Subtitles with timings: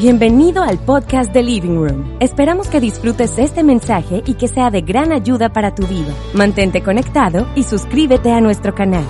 [0.00, 2.16] Bienvenido al podcast de Living Room.
[2.20, 6.16] Esperamos que disfrutes este mensaje y que sea de gran ayuda para tu vida.
[6.32, 9.06] Mantente conectado y suscríbete a nuestro canal.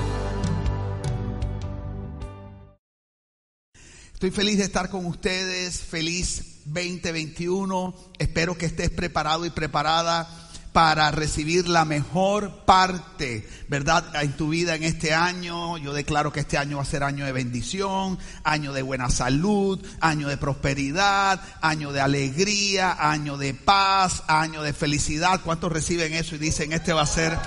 [4.14, 7.94] Estoy feliz de estar con ustedes, feliz 2021.
[8.18, 14.04] Espero que estés preparado y preparada para recibir la mejor parte, ¿verdad?
[14.22, 15.78] En tu vida en este año.
[15.78, 19.84] Yo declaro que este año va a ser año de bendición, año de buena salud,
[20.00, 25.40] año de prosperidad, año de alegría, año de paz, año de felicidad.
[25.44, 27.38] ¿Cuántos reciben eso y dicen, este va a ser...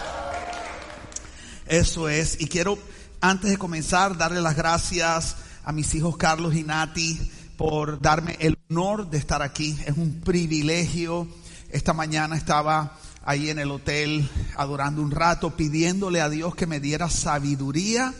[1.66, 2.42] Eso es.
[2.42, 2.78] Y quiero,
[3.22, 8.58] antes de comenzar, darle las gracias a mis hijos Carlos y Nati por darme el
[8.70, 9.78] honor de estar aquí.
[9.86, 11.28] Es un privilegio.
[11.70, 16.80] Esta mañana estaba ahí en el hotel adorando un rato, pidiéndole a Dios que me
[16.80, 18.14] diera sabiduría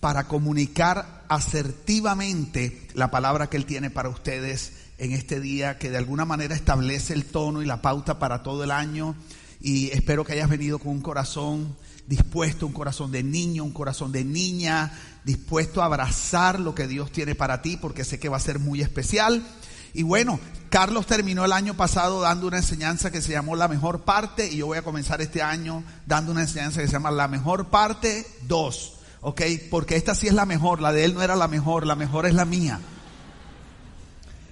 [0.00, 5.96] para comunicar asertivamente la palabra que Él tiene para ustedes en este día, que de
[5.96, 9.14] alguna manera establece el tono y la pauta para todo el año.
[9.60, 14.10] Y espero que hayas venido con un corazón dispuesto, un corazón de niño, un corazón
[14.10, 14.92] de niña,
[15.24, 18.58] dispuesto a abrazar lo que Dios tiene para ti, porque sé que va a ser
[18.58, 19.46] muy especial.
[19.94, 20.40] Y bueno,
[20.72, 24.56] Carlos terminó el año pasado dando una enseñanza que se llamó La Mejor Parte y
[24.56, 28.26] yo voy a comenzar este año dando una enseñanza que se llama La Mejor Parte
[28.48, 28.94] 2.
[29.20, 29.42] ¿Ok?
[29.70, 32.24] Porque esta sí es la mejor, la de él no era la mejor, la mejor
[32.24, 32.80] es la mía.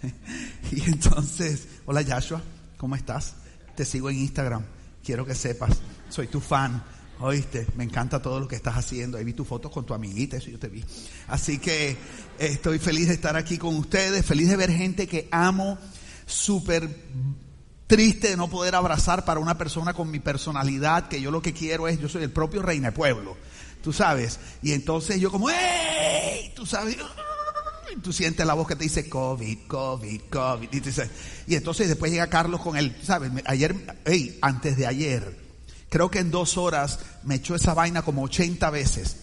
[0.70, 2.42] y entonces, hola Joshua,
[2.76, 3.32] ¿cómo estás?
[3.74, 4.62] Te sigo en Instagram,
[5.02, 5.78] quiero que sepas,
[6.10, 6.84] soy tu fan.
[7.20, 9.16] Oíste, me encanta todo lo que estás haciendo.
[9.16, 10.84] Ahí vi tus fotos con tu amiguita, eso yo te vi.
[11.28, 11.96] Así que
[12.38, 15.78] estoy feliz de estar aquí con ustedes, feliz de ver gente que amo,
[16.30, 16.88] súper
[17.86, 21.52] triste de no poder abrazar para una persona con mi personalidad, que yo lo que
[21.52, 23.36] quiero es, yo soy el propio reina de pueblo,
[23.82, 24.38] tú sabes.
[24.62, 26.52] Y entonces yo como, ¡Ey!
[26.54, 26.96] Tú sabes,
[28.02, 30.68] tú sientes la voz que te dice COVID, COVID, COVID.
[30.72, 33.32] Y, y entonces después llega Carlos con él, ¿sabes?
[33.46, 35.50] Ayer, hey, antes de ayer
[35.90, 39.16] Creo que en dos horas me echó esa vaina como 80 veces.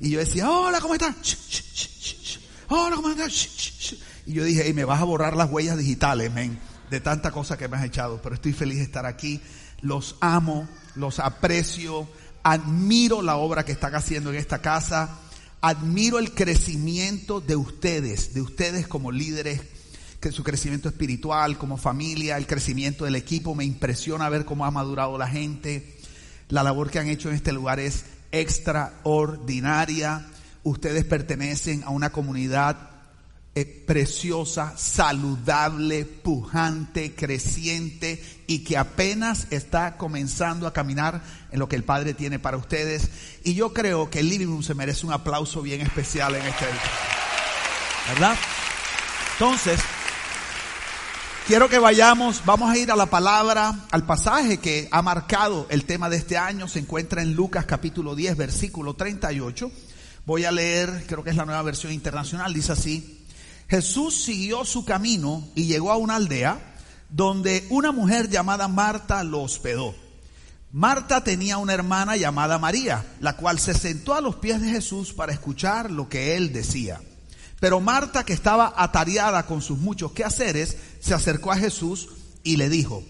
[0.00, 1.16] Y yo decía, hola, ¿cómo estás?
[2.68, 3.48] Hola, ¿cómo estás?
[4.26, 6.58] Y yo dije, hey, me vas a borrar las huellas digitales, men,
[6.90, 8.20] de tanta cosa que me has echado.
[8.22, 9.40] Pero estoy feliz de estar aquí.
[9.80, 12.08] Los amo, los aprecio,
[12.42, 15.18] admiro la obra que están haciendo en esta casa.
[15.60, 19.60] Admiro el crecimiento de ustedes, de ustedes como líderes,
[20.20, 23.54] que su crecimiento espiritual, como familia, el crecimiento del equipo.
[23.54, 25.94] Me impresiona ver cómo ha madurado la gente
[26.48, 30.26] la labor que han hecho en este lugar es extraordinaria.
[30.62, 32.90] Ustedes pertenecen a una comunidad
[33.86, 41.22] preciosa, saludable, pujante, creciente y que apenas está comenzando a caminar
[41.52, 43.08] en lo que el Padre tiene para ustedes.
[43.44, 46.64] Y yo creo que el Living Room se merece un aplauso bien especial en este
[48.08, 48.36] ¿Verdad?
[49.34, 49.80] Entonces,
[51.46, 55.84] Quiero que vayamos, vamos a ir a la palabra, al pasaje que ha marcado el
[55.84, 59.70] tema de este año, se encuentra en Lucas capítulo 10, versículo 38.
[60.24, 63.23] Voy a leer, creo que es la nueva versión internacional, dice así,
[63.68, 66.74] Jesús siguió su camino y llegó a una aldea
[67.08, 69.94] donde una mujer llamada Marta lo hospedó.
[70.72, 75.12] Marta tenía una hermana llamada María, la cual se sentó a los pies de Jesús
[75.12, 77.00] para escuchar lo que él decía.
[77.60, 82.08] Pero Marta, que estaba atareada con sus muchos quehaceres, se acercó a Jesús
[82.42, 83.04] y le dijo,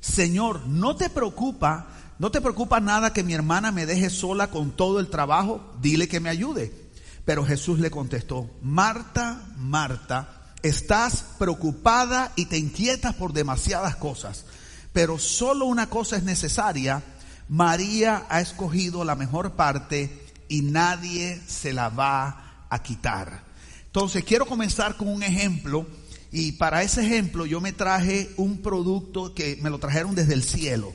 [0.00, 1.86] Señor, no te preocupa,
[2.18, 6.08] no te preocupa nada que mi hermana me deje sola con todo el trabajo, dile
[6.08, 6.83] que me ayude.
[7.24, 14.44] Pero Jesús le contestó, Marta, Marta, estás preocupada y te inquietas por demasiadas cosas,
[14.92, 17.02] pero solo una cosa es necesaria,
[17.48, 23.42] María ha escogido la mejor parte y nadie se la va a quitar.
[23.86, 25.86] Entonces, quiero comenzar con un ejemplo
[26.32, 30.42] y para ese ejemplo yo me traje un producto que me lo trajeron desde el
[30.42, 30.92] cielo,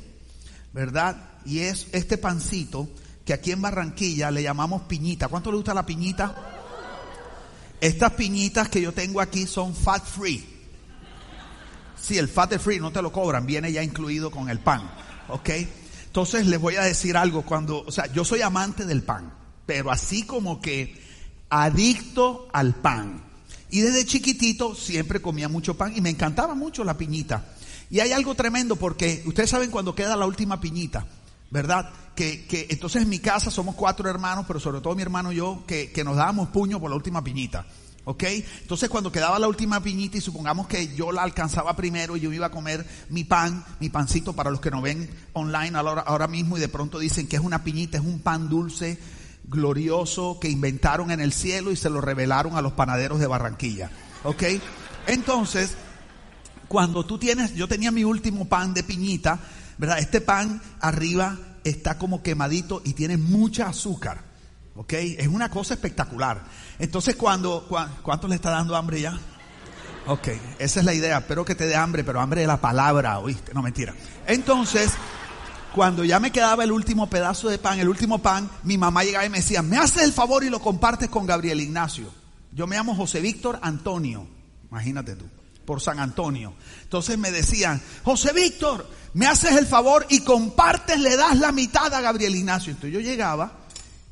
[0.73, 1.29] ¿verdad?
[1.45, 2.89] Y es este pancito
[3.29, 5.27] que aquí en Barranquilla le llamamos piñita.
[5.27, 6.35] ¿Cuánto le gusta la piñita?
[7.79, 10.43] Estas piñitas que yo tengo aquí son fat free.
[11.95, 14.89] Sí, el fat free no te lo cobran, viene ya incluido con el pan,
[15.27, 15.47] ¿ok?
[16.07, 19.31] Entonces les voy a decir algo cuando, o sea, yo soy amante del pan,
[19.67, 20.99] pero así como que
[21.51, 23.21] adicto al pan.
[23.69, 27.45] Y desde chiquitito siempre comía mucho pan y me encantaba mucho la piñita.
[27.91, 31.05] Y hay algo tremendo porque ustedes saben cuando queda la última piñita,
[31.51, 31.91] ¿verdad?
[32.15, 35.37] Que, que entonces en mi casa somos cuatro hermanos, pero sobre todo mi hermano y
[35.37, 37.65] yo, que, que nos dábamos puño por la última piñita.
[38.05, 38.23] ¿Ok?
[38.61, 42.33] Entonces cuando quedaba la última piñita y supongamos que yo la alcanzaba primero y yo
[42.33, 46.27] iba a comer mi pan, mi pancito para los que nos ven online ahora, ahora
[46.27, 48.97] mismo y de pronto dicen que es una piñita, es un pan dulce
[49.43, 53.91] glorioso que inventaron en el cielo y se lo revelaron a los panaderos de Barranquilla.
[54.23, 54.43] ¿Ok?
[55.07, 55.75] Entonces,
[56.67, 59.39] cuando tú tienes, yo tenía mi último pan de piñita,
[59.79, 59.97] ¿verdad?
[59.97, 64.29] Este pan arriba está como quemadito y tiene mucha azúcar.
[64.75, 64.93] ¿Ok?
[64.93, 66.43] Es una cosa espectacular.
[66.77, 67.67] Entonces, cuando,
[68.03, 69.17] ¿cuánto le está dando hambre ya?
[70.05, 70.27] Ok,
[70.59, 71.17] esa es la idea.
[71.17, 73.53] Espero que te dé hambre, pero hambre de la palabra, ¿oíste?
[73.53, 73.93] No, mentira.
[74.27, 74.91] Entonces,
[75.73, 79.25] cuando ya me quedaba el último pedazo de pan, el último pan, mi mamá llegaba
[79.25, 82.07] y me decía, me haces el favor y lo compartes con Gabriel Ignacio.
[82.51, 84.27] Yo me llamo José Víctor Antonio,
[84.71, 85.25] imagínate tú,
[85.69, 86.55] por San Antonio.
[86.81, 91.93] Entonces me decían, José Víctor, me haces el favor y compartes, le das la mitad
[91.93, 92.71] a Gabriel Ignacio.
[92.71, 93.51] Entonces yo llegaba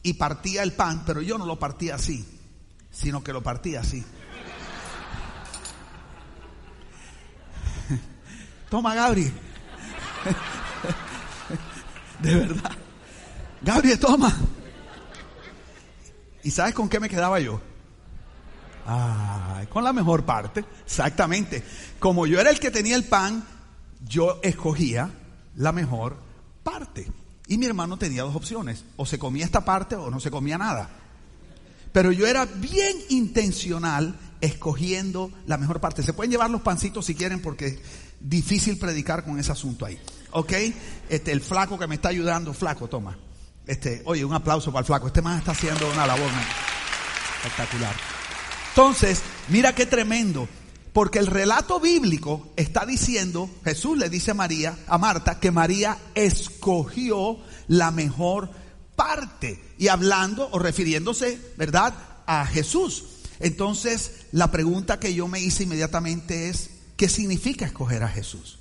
[0.03, 2.23] y partía el pan, pero yo no lo partía así,
[2.91, 4.05] sino que lo partía así.
[8.69, 9.33] Toma, Gabriel.
[12.21, 12.71] De verdad.
[13.63, 14.31] Gabriel, toma.
[16.43, 17.59] ¿Y sabes con qué me quedaba yo?
[19.69, 20.63] Con la mejor parte.
[20.85, 21.63] Exactamente.
[21.99, 23.43] Como yo era el que tenía el pan,
[24.07, 25.09] yo escogía
[25.55, 26.17] la mejor
[26.63, 27.11] parte.
[27.47, 28.85] Y mi hermano tenía dos opciones.
[28.95, 30.89] O se comía esta parte o no se comía nada.
[31.91, 36.03] Pero yo era bien intencional escogiendo la mejor parte.
[36.03, 37.81] Se pueden llevar los pancitos si quieren porque
[38.19, 39.99] difícil predicar con ese asunto ahí.
[40.31, 40.53] ¿Ok?
[41.09, 43.17] Este, el flaco que me está ayudando, flaco, toma.
[43.65, 45.07] Este, oye, un aplauso para el flaco.
[45.07, 46.29] Este man está haciendo una labor
[47.43, 48.16] espectacular.
[48.77, 50.47] Entonces, mira qué tremendo.
[50.93, 55.97] Porque el relato bíblico está diciendo, Jesús le dice a María, a Marta, que María
[56.13, 58.51] escogió la mejor
[58.95, 59.59] parte.
[59.79, 61.95] Y hablando o refiriéndose, ¿verdad?,
[62.27, 63.05] a Jesús.
[63.39, 68.59] Entonces, la pregunta que yo me hice inmediatamente es, ¿Qué significa escoger a Jesús?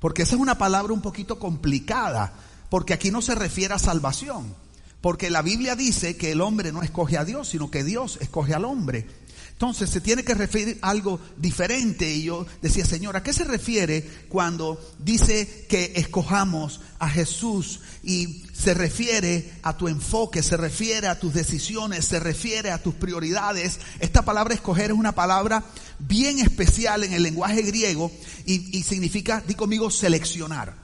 [0.00, 2.32] Porque esa es una palabra un poquito complicada,
[2.68, 4.54] porque aquí no se refiere a salvación,
[5.04, 8.54] porque la Biblia dice que el hombre no escoge a Dios, sino que Dios escoge
[8.54, 9.06] al hombre.
[9.50, 12.10] Entonces se tiene que referir a algo diferente.
[12.10, 17.80] Y yo decía, Señor, ¿a qué se refiere cuando dice que escojamos a Jesús?
[18.02, 22.94] Y se refiere a tu enfoque, se refiere a tus decisiones, se refiere a tus
[22.94, 23.80] prioridades.
[24.00, 25.66] Esta palabra escoger es una palabra
[25.98, 28.10] bien especial en el lenguaje griego
[28.46, 30.83] y, y significa, di conmigo, seleccionar.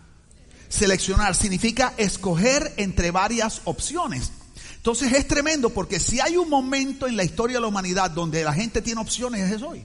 [0.70, 4.30] Seleccionar significa escoger entre varias opciones.
[4.76, 8.44] Entonces es tremendo porque si hay un momento en la historia de la humanidad donde
[8.44, 9.84] la gente tiene opciones es hoy.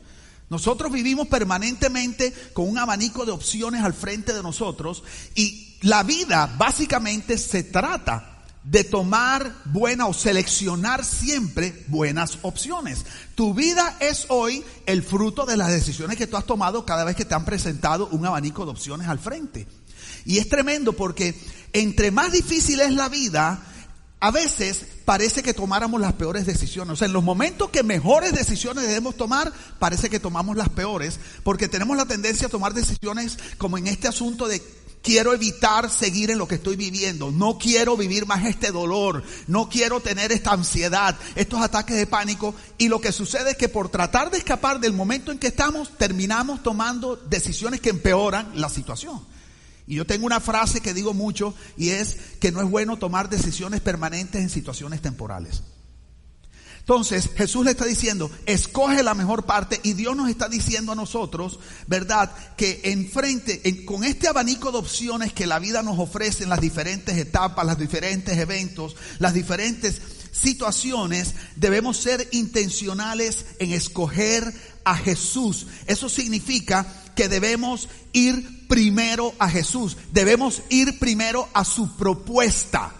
[0.49, 5.03] Nosotros vivimos permanentemente con un abanico de opciones al frente de nosotros
[5.33, 13.05] y la vida básicamente se trata de tomar buena o seleccionar siempre buenas opciones.
[13.33, 17.15] Tu vida es hoy el fruto de las decisiones que tú has tomado cada vez
[17.15, 19.67] que te han presentado un abanico de opciones al frente.
[20.25, 21.35] Y es tremendo porque
[21.73, 23.63] entre más difícil es la vida,
[24.19, 26.93] a veces parece que tomáramos las peores decisiones.
[26.93, 31.19] O sea, en los momentos que mejores decisiones debemos tomar, parece que tomamos las peores,
[31.43, 34.61] porque tenemos la tendencia a tomar decisiones como en este asunto de
[35.03, 39.69] quiero evitar seguir en lo que estoy viviendo, no quiero vivir más este dolor, no
[39.69, 42.55] quiero tener esta ansiedad, estos ataques de pánico.
[42.79, 45.95] Y lo que sucede es que por tratar de escapar del momento en que estamos,
[45.99, 49.34] terminamos tomando decisiones que empeoran la situación.
[49.87, 53.29] Y yo tengo una frase que digo mucho y es que no es bueno tomar
[53.29, 55.61] decisiones permanentes en situaciones temporales.
[56.79, 60.95] Entonces Jesús le está diciendo, escoge la mejor parte y Dios nos está diciendo a
[60.95, 62.31] nosotros, ¿verdad?
[62.57, 66.61] Que enfrente, en, con este abanico de opciones que la vida nos ofrece en las
[66.61, 69.99] diferentes etapas, los diferentes eventos, las diferentes
[70.31, 75.65] situaciones, debemos ser intencionales en escoger a Jesús.
[75.87, 82.93] Eso significa que debemos ir primero a Jesús, debemos ir primero a su propuesta.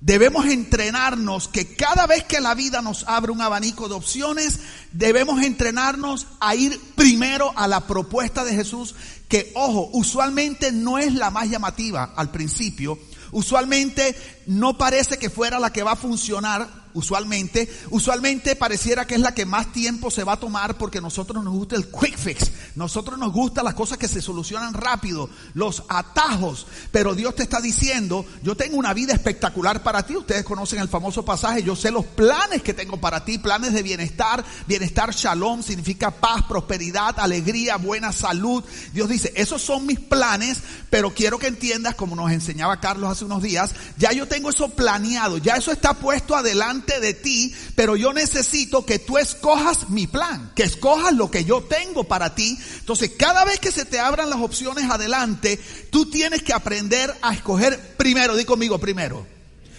[0.00, 4.60] Debemos entrenarnos que cada vez que la vida nos abre un abanico de opciones,
[4.92, 8.94] debemos entrenarnos a ir primero a la propuesta de Jesús,
[9.28, 12.98] que ojo, usualmente no es la más llamativa al principio,
[13.32, 14.14] usualmente
[14.46, 19.34] no parece que fuera la que va a funcionar, usualmente, usualmente pareciera que es la
[19.34, 23.18] que más tiempo se va a tomar porque nosotros nos gusta el quick fix, nosotros
[23.18, 28.24] nos gustan las cosas que se solucionan rápido, los atajos, pero Dios te está diciendo,
[28.42, 32.06] yo tengo una vida espectacular para ti, ustedes conocen el famoso pasaje, yo sé los
[32.06, 38.12] planes que tengo para ti, planes de bienestar, bienestar shalom significa paz, prosperidad, alegría, buena
[38.12, 38.62] salud.
[38.92, 43.24] Dios dice, esos son mis planes, pero quiero que entiendas, como nos enseñaba Carlos hace
[43.24, 47.96] unos días, ya yo tengo eso planeado, ya eso está puesto adelante de ti, pero
[47.96, 52.58] yo necesito que tú escojas mi plan, que escojas lo que yo tengo para ti.
[52.78, 55.58] Entonces, cada vez que se te abran las opciones adelante,
[55.90, 59.26] tú tienes que aprender a escoger primero, di conmigo primero,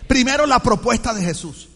[0.07, 1.69] primero la propuesta de Jesús.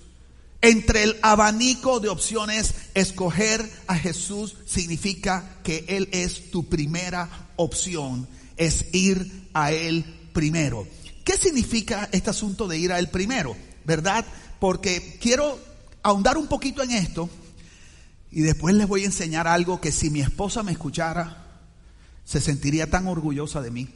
[0.61, 8.27] Entre el abanico de opciones, escoger a Jesús significa que Él es tu primera opción,
[8.57, 10.85] es ir a Él primero.
[11.23, 13.55] ¿Qué significa este asunto de ir a Él primero?
[13.85, 14.25] ¿Verdad?
[14.59, 15.59] Porque quiero
[16.03, 17.29] ahondar un poquito en esto
[18.31, 21.45] y después les voy a enseñar algo que si mi esposa me escuchara,
[22.23, 23.89] se sentiría tan orgullosa de mí.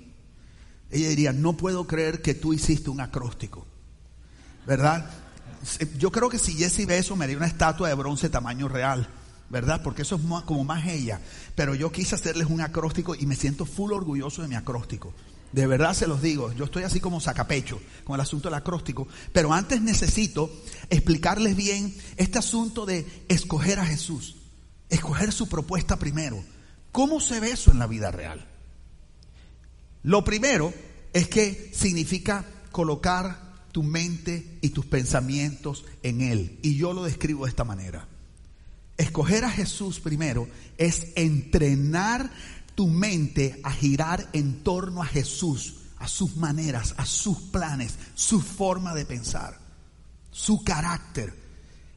[0.89, 3.65] Ella diría, no puedo creer que tú hiciste un acróstico.
[4.65, 5.09] ¿Verdad?
[5.97, 9.07] Yo creo que si Jessie ve eso, me haría una estatua de bronce tamaño real.
[9.49, 9.81] ¿Verdad?
[9.83, 11.19] Porque eso es como más ella.
[11.55, 15.13] Pero yo quise hacerles un acróstico y me siento full orgulloso de mi acróstico.
[15.53, 19.07] De verdad se los digo, yo estoy así como sacapecho con el asunto del acróstico,
[19.31, 20.51] pero antes necesito
[20.89, 24.35] explicarles bien este asunto de escoger a Jesús,
[24.89, 26.43] escoger su propuesta primero.
[26.91, 28.47] ¿Cómo se ve eso en la vida real?
[30.01, 30.73] Lo primero
[31.13, 36.59] es que significa colocar tu mente y tus pensamientos en Él.
[36.63, 38.07] Y yo lo describo de esta manera.
[38.97, 40.47] Escoger a Jesús primero
[40.79, 42.31] es entrenar
[42.75, 48.41] tu mente a girar en torno a Jesús, a sus maneras, a sus planes, su
[48.41, 49.59] forma de pensar,
[50.31, 51.41] su carácter.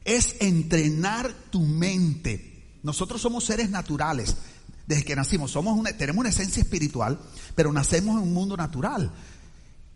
[0.05, 2.77] Es entrenar tu mente.
[2.83, 4.37] Nosotros somos seres naturales.
[4.85, 7.19] Desde que nacimos, somos una, tenemos una esencia espiritual,
[7.55, 9.11] pero nacemos en un mundo natural.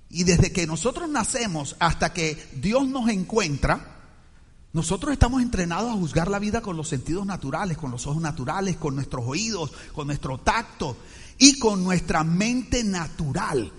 [0.09, 4.00] Y desde que nosotros nacemos hasta que Dios nos encuentra,
[4.73, 8.77] nosotros estamos entrenados a juzgar la vida con los sentidos naturales, con los ojos naturales,
[8.77, 10.95] con nuestros oídos, con nuestro tacto
[11.37, 13.71] y con nuestra mente natural.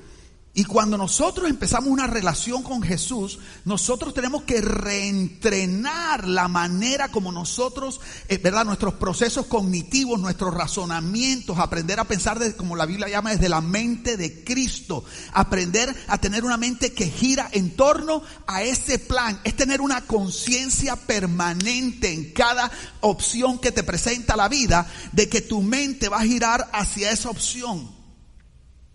[0.54, 7.32] Y cuando nosotros empezamos una relación con Jesús, nosotros tenemos que reentrenar la manera como
[7.32, 8.66] nosotros, eh, ¿verdad?
[8.66, 13.62] Nuestros procesos cognitivos, nuestros razonamientos, aprender a pensar, de, como la Biblia llama, desde la
[13.62, 15.04] mente de Cristo.
[15.32, 19.40] Aprender a tener una mente que gira en torno a ese plan.
[19.44, 25.40] Es tener una conciencia permanente en cada opción que te presenta la vida, de que
[25.40, 28.01] tu mente va a girar hacia esa opción.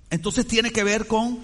[0.10, 1.40] Entonces tiene que ver con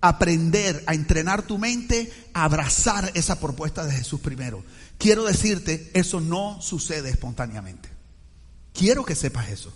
[0.00, 4.62] aprender a entrenar tu mente, a abrazar esa propuesta de Jesús primero.
[4.98, 7.88] Quiero decirte, eso no sucede espontáneamente.
[8.72, 9.72] Quiero que sepas eso.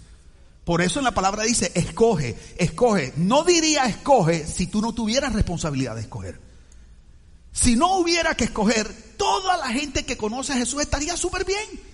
[0.64, 3.12] Por eso en la palabra dice, escoge, escoge.
[3.16, 6.40] No diría escoge si tú no tuvieras responsabilidad de escoger.
[7.52, 11.89] Si no hubiera que escoger, toda la gente que conoce a Jesús estaría súper bien.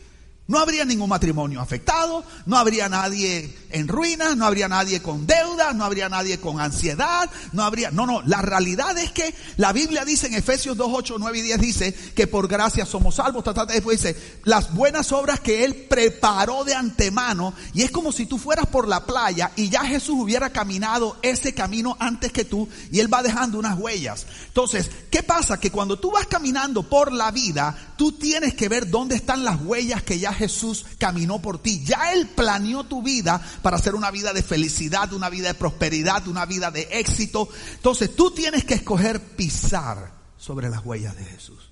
[0.49, 5.75] No habría ningún matrimonio afectado, no habría nadie en ruinas, no habría nadie con deudas,
[5.75, 7.91] no habría nadie con ansiedad, no habría...
[7.91, 11.43] No, no, la realidad es que la Biblia dice en Efesios 2, 8, 9 y
[11.43, 13.45] 10 dice que por gracia somos salvos.
[13.67, 18.39] Después dice, las buenas obras que Él preparó de antemano y es como si tú
[18.39, 23.01] fueras por la playa y ya Jesús hubiera caminado ese camino antes que tú y
[23.01, 24.27] Él va dejando unas huellas.
[24.47, 25.59] Entonces, ¿qué pasa?
[25.59, 29.61] Que cuando tú vas caminando por la vida, tú tienes que ver dónde están las
[29.61, 31.83] huellas que ya Jesús caminó por ti.
[31.85, 36.29] Ya Él planeó tu vida para hacer una vida de felicidad, una vida de prosperidad,
[36.29, 37.49] una vida de éxito.
[37.75, 41.71] Entonces tú tienes que escoger pisar sobre las huellas de Jesús.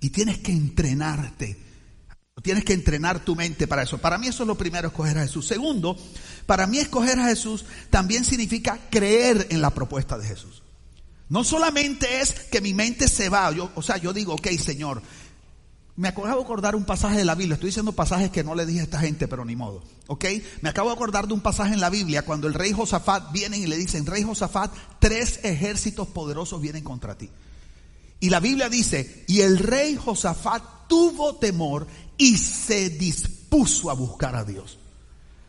[0.00, 1.58] Y tienes que entrenarte.
[2.42, 3.98] Tienes que entrenar tu mente para eso.
[3.98, 5.46] Para mí eso es lo primero, escoger a Jesús.
[5.46, 5.96] Segundo,
[6.46, 10.62] para mí escoger a Jesús también significa creer en la propuesta de Jesús.
[11.28, 15.00] No solamente es que mi mente se va, yo, o sea, yo digo, ok, Señor,
[15.96, 18.66] me acabo de acordar un pasaje de la Biblia, estoy diciendo pasajes que no le
[18.66, 20.24] dije a esta gente, pero ni modo, ok.
[20.60, 23.58] Me acabo de acordar de un pasaje en la Biblia cuando el rey Josafat viene
[23.58, 27.30] y le dicen, rey Josafat, tres ejércitos poderosos vienen contra ti.
[28.18, 31.86] Y la Biblia dice, y el rey Josafat tuvo temor
[32.18, 34.78] y se dispuso a buscar a Dios.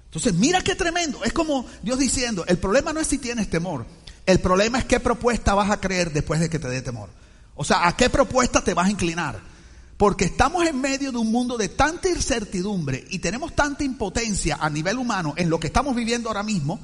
[0.05, 1.23] Entonces, mira qué tremendo.
[1.23, 3.85] Es como Dios diciendo, el problema no es si tienes temor,
[4.25, 7.09] el problema es qué propuesta vas a creer después de que te dé temor.
[7.55, 9.54] O sea, a qué propuesta te vas a inclinar.
[9.97, 14.69] Porque estamos en medio de un mundo de tanta incertidumbre y tenemos tanta impotencia a
[14.69, 16.79] nivel humano en lo que estamos viviendo ahora mismo,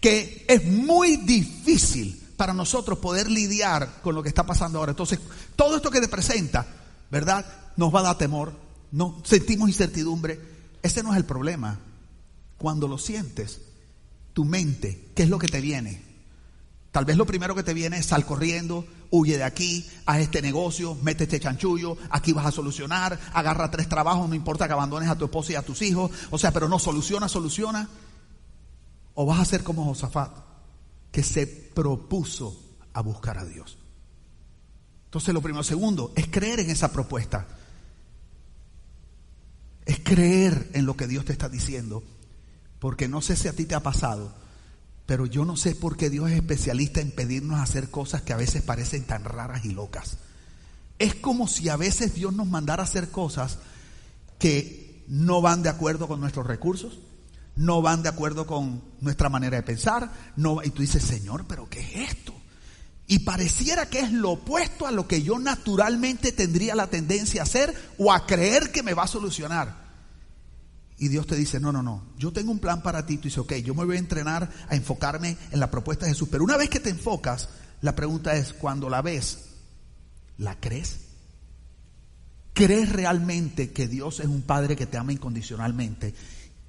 [0.00, 4.92] que es muy difícil para nosotros poder lidiar con lo que está pasando ahora.
[4.92, 5.18] Entonces,
[5.56, 6.66] todo esto que te presenta,
[7.10, 7.46] ¿verdad?
[7.76, 8.52] Nos va a dar temor,
[8.92, 10.40] no sentimos incertidumbre.
[10.82, 11.78] Ese no es el problema.
[12.58, 13.60] Cuando lo sientes,
[14.34, 16.09] tu mente, ¿qué es lo que te viene?
[16.92, 20.42] Tal vez lo primero que te viene es sal corriendo, huye de aquí, haz este
[20.42, 25.08] negocio, mete este chanchullo, aquí vas a solucionar, agarra tres trabajos, no importa que abandones
[25.08, 27.88] a tu esposa y a tus hijos, o sea, pero no soluciona, soluciona.
[29.14, 30.32] O vas a ser como Josafat,
[31.12, 32.60] que se propuso
[32.92, 33.78] a buscar a Dios.
[35.04, 37.46] Entonces lo primero, segundo, es creer en esa propuesta.
[39.84, 42.02] Es creer en lo que Dios te está diciendo.
[42.78, 44.32] Porque no sé si a ti te ha pasado,
[45.10, 48.36] pero yo no sé por qué Dios es especialista en pedirnos hacer cosas que a
[48.36, 50.18] veces parecen tan raras y locas.
[51.00, 53.58] Es como si a veces Dios nos mandara hacer cosas
[54.38, 57.00] que no van de acuerdo con nuestros recursos,
[57.56, 60.12] no van de acuerdo con nuestra manera de pensar,
[60.62, 62.32] y tú dices, Señor, pero ¿qué es esto?
[63.08, 67.46] Y pareciera que es lo opuesto a lo que yo naturalmente tendría la tendencia a
[67.46, 69.89] hacer o a creer que me va a solucionar.
[71.00, 73.16] Y Dios te dice, no, no, no, yo tengo un plan para ti.
[73.16, 76.28] Tú dices, ok, yo me voy a entrenar a enfocarme en la propuesta de Jesús.
[76.30, 77.48] Pero una vez que te enfocas,
[77.80, 79.46] la pregunta es, cuando la ves,
[80.36, 81.00] ¿la crees?
[82.52, 86.14] ¿Crees realmente que Dios es un Padre que te ama incondicionalmente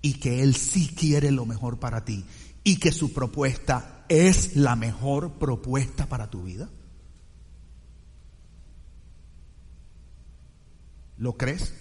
[0.01, 2.23] y que Él sí quiere lo mejor para ti
[2.63, 6.69] y que su propuesta es la mejor propuesta para tu vida?
[11.17, 11.73] ¿Lo crees?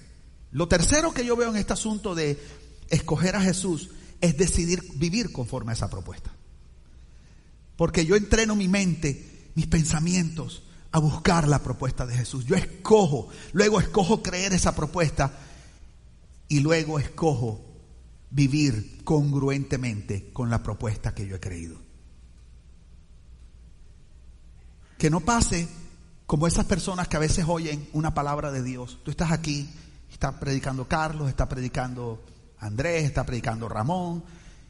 [0.52, 2.38] Lo tercero que yo veo en este asunto de
[2.88, 3.90] escoger a Jesús
[4.20, 6.30] es decidir vivir conforme a esa propuesta.
[7.76, 12.44] Porque yo entreno mi mente, mis pensamientos a buscar la propuesta de Jesús.
[12.44, 15.32] Yo escojo, luego escojo creer esa propuesta
[16.48, 17.64] y luego escojo
[18.30, 21.78] vivir congruentemente con la propuesta que yo he creído.
[24.98, 25.68] Que no pase
[26.26, 28.98] como esas personas que a veces oyen una palabra de Dios.
[29.04, 29.70] Tú estás aquí,
[30.20, 32.22] está predicando Carlos, está predicando
[32.58, 34.22] Andrés, está predicando Ramón,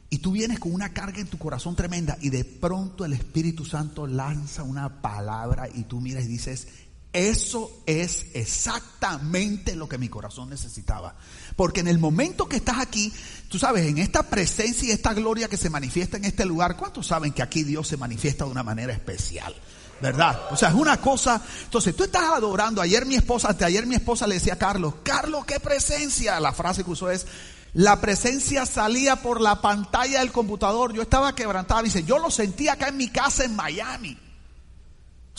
[0.09, 3.65] y tú vienes con una carga en tu corazón tremenda y de pronto el Espíritu
[3.65, 6.69] Santo lanza una palabra y tú miras y dices,
[7.11, 11.15] eso es exactamente lo que mi corazón necesitaba.
[11.57, 13.11] Porque en el momento que estás aquí,
[13.49, 17.07] tú sabes, en esta presencia y esta gloria que se manifiesta en este lugar, ¿cuántos
[17.07, 19.53] saben que aquí Dios se manifiesta de una manera especial?
[20.01, 20.47] ¿Verdad?
[20.51, 21.41] O sea, es una cosa.
[21.63, 22.81] Entonces, tú estás adorando.
[22.81, 26.39] Ayer mi esposa, hasta ayer mi esposa le decía a Carlos, Carlos, qué presencia.
[26.39, 27.27] La frase que usó es,
[27.73, 30.93] la presencia salía por la pantalla del computador.
[30.93, 31.83] Yo estaba quebrantada.
[31.83, 34.17] Dice, yo lo sentía acá en mi casa en Miami.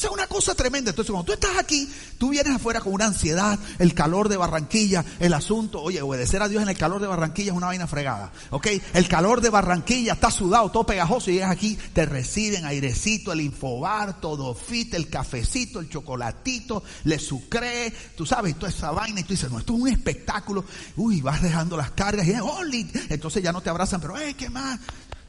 [0.03, 0.91] Sea, una cosa tremenda.
[0.91, 5.05] Entonces, cuando tú estás aquí, tú vienes afuera con una ansiedad, el calor de Barranquilla,
[5.21, 8.33] el asunto, oye, obedecer a Dios en el calor de Barranquilla es una vaina fregada,
[8.51, 8.67] ¿ok?
[8.95, 13.43] El calor de Barranquilla está sudado, todo pegajoso, y llegas aquí, te reciben airecito, el
[13.43, 19.23] infobar, todo fit, el cafecito, el chocolatito, le sucré, tú sabes, toda esa vaina, y
[19.23, 20.65] tú dices, no, esto es un espectáculo,
[20.97, 22.33] uy, vas dejando las cargas, y
[23.09, 24.81] entonces ya no te abrazan, pero, eh, ¿qué más?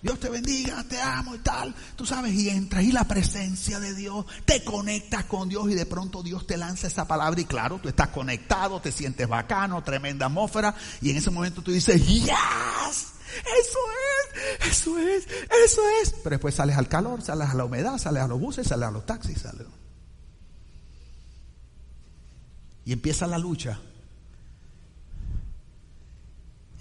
[0.03, 1.73] Dios te bendiga, te amo y tal.
[1.95, 5.85] Tú sabes, y entras y la presencia de Dios, te conectas con Dios y de
[5.85, 10.25] pronto Dios te lanza esa palabra y claro, tú estás conectado, te sientes bacano, tremenda
[10.25, 13.79] atmósfera y en ese momento tú dices, yes, eso
[14.59, 15.25] es, eso es,
[15.65, 16.15] eso es.
[16.21, 18.91] Pero después sales al calor, sales a la humedad, sales a los buses, sales a
[18.91, 19.67] los taxis, sales.
[22.83, 23.79] Y empieza la lucha.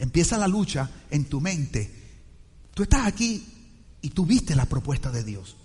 [0.00, 2.01] Empieza la lucha en tu mente
[2.74, 3.46] Tú estás aquí
[4.00, 5.56] y tú viste la propuesta de Dios,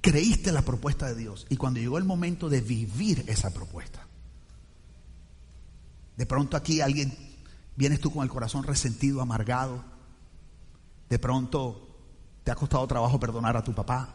[0.00, 1.46] creíste la propuesta de Dios.
[1.48, 4.04] Y cuando llegó el momento de vivir esa propuesta,
[6.16, 7.16] de pronto aquí alguien,
[7.76, 9.84] vienes tú con el corazón resentido, amargado,
[11.08, 11.88] de pronto
[12.42, 14.12] te ha costado trabajo perdonar a tu papá,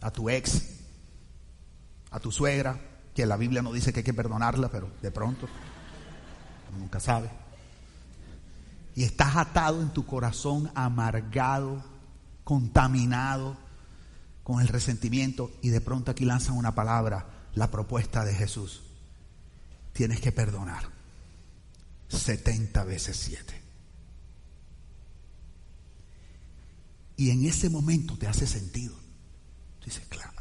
[0.00, 0.62] a tu ex,
[2.10, 2.80] a tu suegra,
[3.14, 5.46] que la Biblia no dice que hay que perdonarla, pero de pronto,
[6.76, 7.43] nunca sabe
[8.94, 11.82] y estás atado en tu corazón, amargado,
[12.44, 13.56] contaminado
[14.42, 18.82] con el resentimiento y de pronto aquí lanzan una palabra, la propuesta de Jesús.
[19.92, 20.84] Tienes que perdonar
[22.08, 23.62] 70 veces 7.
[27.16, 28.94] Y en ese momento te hace sentido.
[29.84, 30.33] Dices, claro.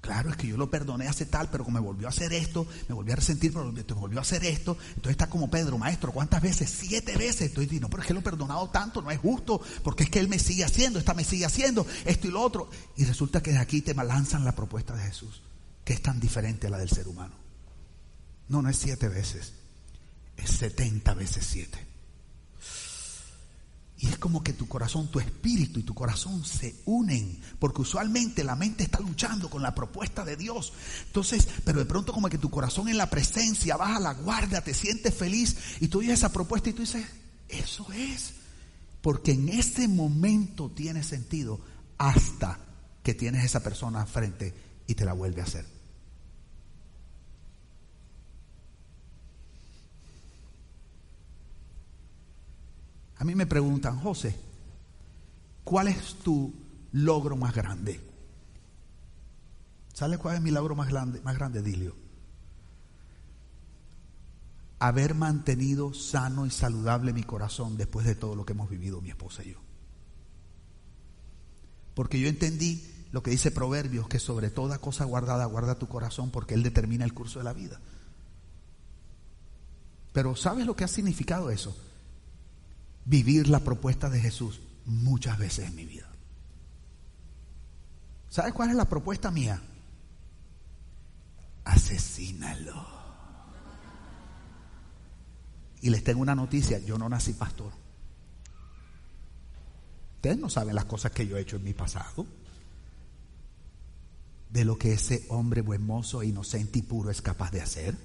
[0.00, 2.94] Claro, es que yo lo perdoné hace tal, pero me volvió a hacer esto, me
[2.94, 4.78] volvió a resentir, pero me volvió a hacer esto.
[4.88, 6.70] Entonces está como Pedro, maestro, ¿cuántas veces?
[6.70, 7.42] Siete veces.
[7.42, 10.10] Estoy diciendo, no, pero es que lo he perdonado tanto, no es justo, porque es
[10.10, 12.70] que él me sigue haciendo, esta me sigue haciendo, esto y lo otro.
[12.96, 15.42] Y resulta que de aquí te lanzan la propuesta de Jesús,
[15.84, 17.34] que es tan diferente a la del ser humano.
[18.48, 19.52] No, no es siete veces,
[20.38, 21.89] es setenta veces siete.
[24.00, 28.42] Y es como que tu corazón, tu espíritu y tu corazón se unen, porque usualmente
[28.42, 30.72] la mente está luchando con la propuesta de Dios.
[31.06, 34.72] Entonces, pero de pronto como que tu corazón en la presencia baja la guardia, te
[34.72, 37.04] sientes feliz y tú oyes esa propuesta y tú dices,
[37.48, 38.32] eso es.
[39.02, 41.60] Porque en ese momento tiene sentido
[41.98, 42.58] hasta
[43.02, 44.54] que tienes esa persona frente
[44.86, 45.79] y te la vuelve a hacer.
[53.20, 54.34] A mí me preguntan, José,
[55.62, 56.54] ¿cuál es tu
[56.92, 58.00] logro más grande?
[59.92, 61.94] ¿Sabes cuál es mi logro más grande, más grande, Dilio?
[64.78, 69.10] Haber mantenido sano y saludable mi corazón después de todo lo que hemos vivido mi
[69.10, 69.58] esposa y yo.
[71.92, 76.30] Porque yo entendí lo que dice Proverbios, que sobre toda cosa guardada guarda tu corazón
[76.30, 77.78] porque Él determina el curso de la vida.
[80.14, 81.76] Pero ¿sabes lo que ha significado eso?
[83.10, 86.08] Vivir la propuesta de Jesús muchas veces en mi vida.
[88.28, 89.60] ¿Sabes cuál es la propuesta mía?
[91.64, 92.86] Asesínalo.
[95.82, 97.72] Y les tengo una noticia, yo no nací pastor.
[100.14, 102.24] Ustedes no saben las cosas que yo he hecho en mi pasado.
[104.50, 107.96] De lo que ese hombre buen mozo, inocente y puro es capaz de hacer.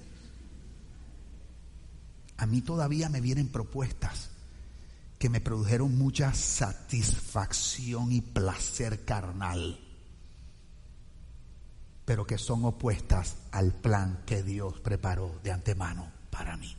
[2.38, 4.30] A mí todavía me vienen propuestas
[5.18, 9.80] que me produjeron mucha satisfacción y placer carnal,
[12.04, 16.76] pero que son opuestas al plan que Dios preparó de antemano para mí.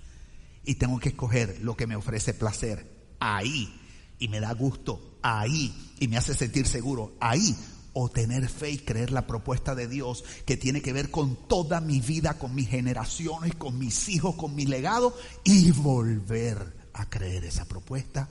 [0.63, 3.73] Y tengo que escoger lo que me ofrece placer ahí
[4.19, 7.55] y me da gusto ahí y me hace sentir seguro ahí
[7.93, 11.81] o tener fe y creer la propuesta de Dios que tiene que ver con toda
[11.81, 17.45] mi vida, con mis generaciones, con mis hijos, con mi legado y volver a creer
[17.45, 18.27] esa propuesta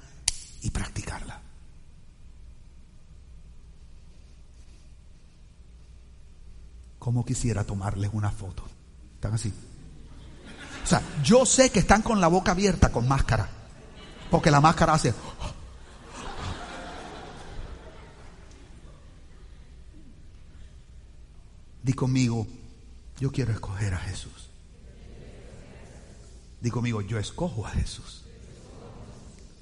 [0.62, 1.40] y practicarla.
[6.98, 8.64] ¿Cómo quisiera tomarles una foto?
[9.14, 9.52] Están así.
[10.82, 13.48] O sea, yo sé que están con la boca abierta con máscara,
[14.30, 15.14] porque la máscara hace...
[21.82, 22.48] Di conmigo,
[23.20, 24.50] yo quiero escoger a Jesús.
[26.60, 28.25] Di conmigo, yo escojo a Jesús.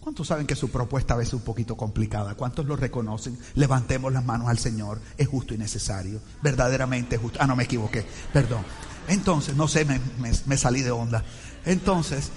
[0.05, 2.35] ¿Cuántos saben que su propuesta a veces es un poquito complicada?
[2.35, 3.39] ¿Cuántos lo reconocen?
[3.55, 5.01] Levantemos las manos al Señor.
[5.17, 6.21] Es justo y necesario.
[6.43, 7.39] Verdaderamente justo.
[7.41, 8.05] Ah, no me equivoqué.
[8.31, 8.63] Perdón.
[9.09, 9.99] Entonces, no sé, me,
[10.45, 11.25] me salí de onda.
[11.65, 12.29] Entonces,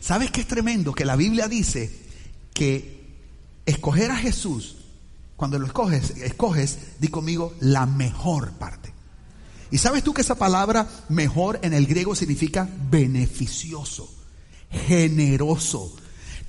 [0.00, 0.94] ¿sabes qué es tremendo?
[0.94, 1.94] Que la Biblia dice
[2.54, 3.18] que
[3.66, 4.76] escoger a Jesús,
[5.36, 8.94] cuando lo escoges, escoges, di conmigo, la mejor parte.
[9.70, 14.10] Y sabes tú que esa palabra mejor en el griego significa beneficioso,
[14.70, 15.99] generoso.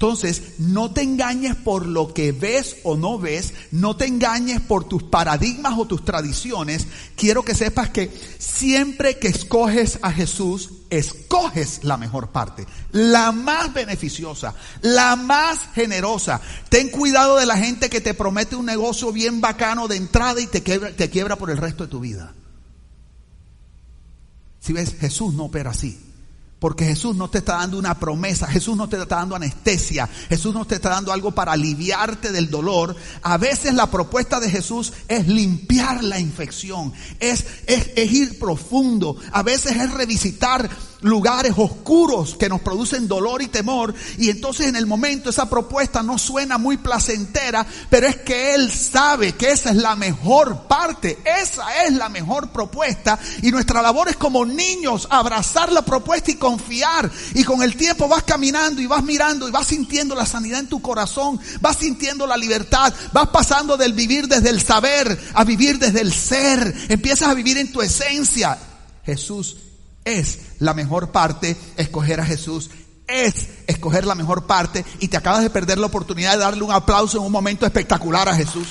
[0.01, 4.83] Entonces, no te engañes por lo que ves o no ves, no te engañes por
[4.85, 6.87] tus paradigmas o tus tradiciones.
[7.15, 13.75] Quiero que sepas que siempre que escoges a Jesús, escoges la mejor parte, la más
[13.75, 16.41] beneficiosa, la más generosa.
[16.69, 20.47] Ten cuidado de la gente que te promete un negocio bien bacano de entrada y
[20.47, 22.33] te quiebra, te quiebra por el resto de tu vida.
[24.61, 26.10] Si ves, Jesús no opera así.
[26.61, 30.53] Porque Jesús no te está dando una promesa, Jesús no te está dando anestesia, Jesús
[30.53, 32.95] no te está dando algo para aliviarte del dolor.
[33.23, 39.17] A veces la propuesta de Jesús es limpiar la infección, es, es, es ir profundo,
[39.31, 40.69] a veces es revisitar
[41.01, 43.93] lugares oscuros que nos producen dolor y temor.
[44.17, 48.71] Y entonces en el momento esa propuesta no suena muy placentera, pero es que Él
[48.71, 53.19] sabe que esa es la mejor parte, esa es la mejor propuesta.
[53.41, 57.09] Y nuestra labor es como niños abrazar la propuesta y confiar.
[57.33, 60.67] Y con el tiempo vas caminando y vas mirando y vas sintiendo la sanidad en
[60.67, 65.79] tu corazón, vas sintiendo la libertad, vas pasando del vivir desde el saber a vivir
[65.79, 66.73] desde el ser.
[66.89, 68.57] Empiezas a vivir en tu esencia.
[69.03, 69.57] Jesús
[70.05, 72.69] es la mejor parte, escoger a Jesús
[73.11, 76.71] es escoger la mejor parte y te acabas de perder la oportunidad de darle un
[76.71, 78.67] aplauso en un momento espectacular a Jesús.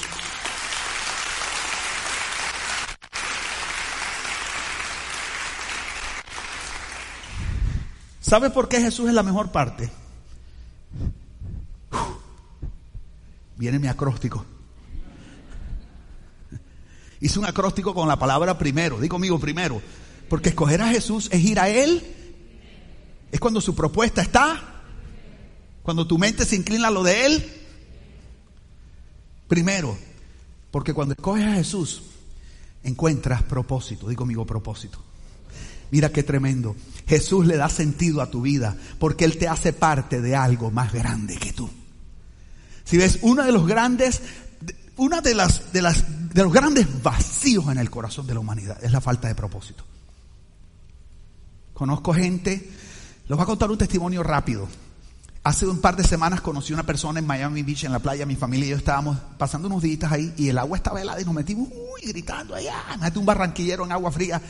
[8.20, 9.90] ¿Sabe por qué Jesús es la mejor parte?
[13.56, 14.44] Viene mi acróstico.
[17.20, 18.98] Hice un acróstico con la palabra primero.
[19.00, 19.82] Digo conmigo primero.
[20.30, 22.00] Porque escoger a Jesús es ir a Él.
[23.32, 24.82] Es cuando su propuesta está.
[25.82, 27.52] Cuando tu mente se inclina a lo de Él.
[29.48, 29.98] Primero,
[30.70, 32.02] porque cuando escoges a Jesús,
[32.84, 34.08] encuentras propósito.
[34.08, 35.02] Digo conmigo propósito.
[35.90, 36.76] Mira qué tremendo.
[37.08, 40.92] Jesús le da sentido a tu vida porque Él te hace parte de algo más
[40.92, 41.68] grande que tú.
[42.84, 44.22] Si ves, uno de los grandes,
[44.96, 48.78] una de las, de las, de los grandes vacíos en el corazón de la humanidad
[48.80, 49.84] es la falta de propósito.
[51.80, 52.50] Conozco gente,
[53.26, 54.68] les voy a contar un testimonio rápido.
[55.44, 58.26] Hace un par de semanas conocí a una persona en Miami Beach, en la playa,
[58.26, 61.24] mi familia y yo estábamos pasando unos días ahí y el agua estaba helada y
[61.24, 64.42] nos metimos, uy, gritando allá, me un barranquillero en agua fría.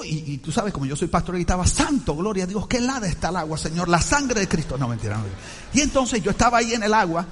[0.00, 3.06] Uy, y, tú sabes, como yo soy pastor, gritaba, santo, gloria a Dios, qué helada
[3.06, 4.76] está el agua, Señor, la sangre de Cristo.
[4.76, 5.22] No, mentira, no.
[5.72, 7.24] Y entonces yo estaba ahí en el agua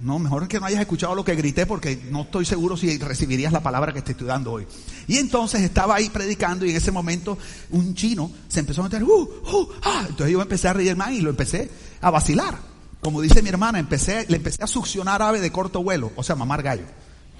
[0.00, 3.52] no, mejor que no hayas escuchado lo que grité porque no estoy seguro si recibirías
[3.52, 4.66] la palabra que estoy dando hoy.
[5.08, 7.36] Y entonces estaba ahí predicando y en ese momento
[7.70, 10.04] un chino se empezó a meter, uh, uh, ah.
[10.08, 11.68] entonces yo empecé a reír más y lo empecé
[12.00, 12.58] a vacilar.
[13.00, 16.36] Como dice mi hermana, empecé, le empecé a succionar ave de corto vuelo, o sea,
[16.36, 16.84] mamar gallo.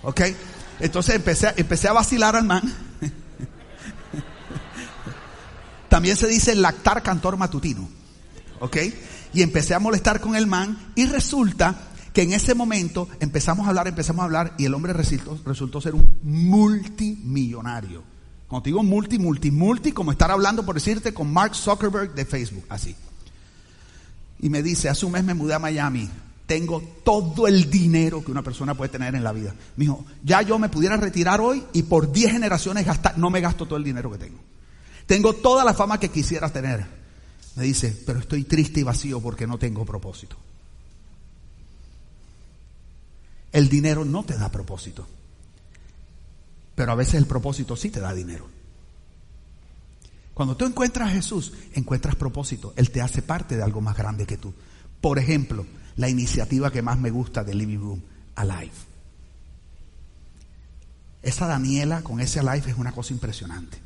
[0.02, 0.22] ¿Ok?
[0.80, 2.62] Entonces empecé, empecé a vacilar al man.
[5.88, 7.88] También se dice lactar cantor matutino.
[8.60, 8.76] ¿Ok?
[9.32, 11.87] Y empecé a molestar con el man y resulta
[12.18, 15.94] que en ese momento empezamos a hablar, empezamos a hablar y el hombre resultó, ser
[15.94, 18.02] un multimillonario.
[18.48, 22.24] Cuando te digo multi, multi, multi, como estar hablando, por decirte, con Mark Zuckerberg de
[22.24, 22.96] Facebook, así.
[24.40, 26.10] Y me dice, hace un mes me mudé a Miami,
[26.44, 29.54] tengo todo el dinero que una persona puede tener en la vida.
[29.76, 33.40] Me dijo, ya yo me pudiera retirar hoy y por 10 generaciones gastar, no me
[33.40, 34.40] gasto todo el dinero que tengo.
[35.06, 36.84] Tengo toda la fama que quisiera tener.
[37.54, 40.36] Me dice, pero estoy triste y vacío porque no tengo propósito.
[43.58, 45.04] El dinero no te da propósito.
[46.76, 48.46] Pero a veces el propósito sí te da dinero.
[50.32, 52.72] Cuando tú encuentras a Jesús, encuentras propósito.
[52.76, 54.54] Él te hace parte de algo más grande que tú.
[55.00, 55.66] Por ejemplo,
[55.96, 58.02] la iniciativa que más me gusta de Living Room,
[58.36, 58.70] Alive.
[61.20, 63.76] Esa Daniela con ese Alive es una cosa impresionante.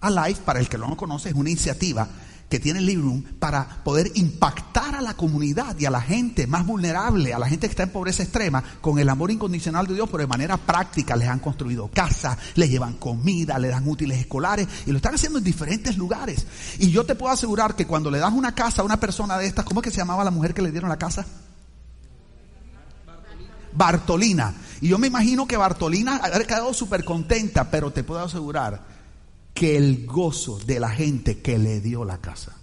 [0.00, 2.08] Alive, para el que no conoce, es una iniciativa
[2.50, 6.66] que tiene Living Room para poder impactar a la comunidad y a la gente más
[6.66, 10.08] vulnerable, a la gente que está en pobreza extrema, con el amor incondicional de Dios,
[10.10, 14.66] pero de manera práctica les han construido casas, les llevan comida, les dan útiles escolares
[14.84, 16.44] y lo están haciendo en diferentes lugares.
[16.80, 19.46] Y yo te puedo asegurar que cuando le das una casa a una persona de
[19.46, 21.24] estas, ¿cómo es que se llamaba la mujer que le dieron la casa?
[23.72, 24.54] Bartolina.
[24.80, 28.89] Y yo me imagino que Bartolina haber quedado súper contenta, pero te puedo asegurar
[29.60, 32.56] que el gozo de la gente que le dio la casa.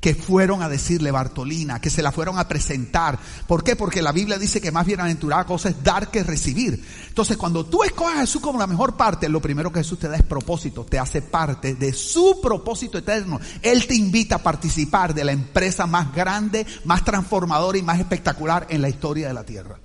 [0.00, 3.18] Que fueron a decirle Bartolina, que se la fueron a presentar.
[3.46, 3.74] ¿Por qué?
[3.74, 6.84] Porque la Biblia dice que más bienaventurada cosa es dar que recibir.
[7.08, 10.08] Entonces, cuando tú escoges a Jesús como la mejor parte, lo primero que Jesús te
[10.08, 13.40] da es propósito, te hace parte de su propósito eterno.
[13.62, 18.66] Él te invita a participar de la empresa más grande, más transformadora y más espectacular
[18.68, 19.78] en la historia de la tierra.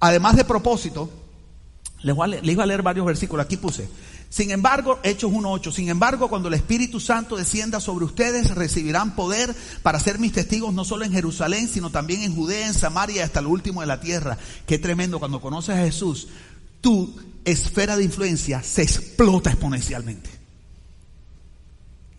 [0.00, 1.23] Además de propósito,
[2.04, 3.44] les, iba a leer varios versículos.
[3.44, 3.88] Aquí puse.
[4.28, 9.54] Sin embargo, Hechos 1.8, sin embargo, cuando el Espíritu Santo descienda sobre ustedes, recibirán poder
[9.82, 13.20] para ser mis testigos no solo en Jerusalén, sino también en Judea, en Samaria y
[13.20, 14.36] hasta lo último de la tierra.
[14.66, 16.28] Qué tremendo cuando conoces a Jesús,
[16.80, 17.14] tu
[17.44, 20.30] esfera de influencia se explota exponencialmente.